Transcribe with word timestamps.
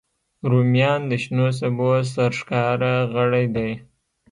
رومیان 0.49 1.01
د 1.11 1.13
شنو 1.23 1.47
سبو 1.59 1.89
سرښکاره 2.13 2.93
غړی 3.13 3.45
دی 3.55 3.71